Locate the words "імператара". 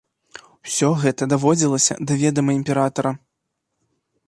2.61-3.11